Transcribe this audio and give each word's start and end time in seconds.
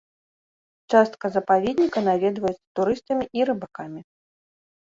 Частка 0.93 1.25
запаведніка 1.35 1.99
наведваецца 2.09 2.65
турыстамі 2.81 3.25
і 3.41 3.49
рыбакамі. 3.53 4.01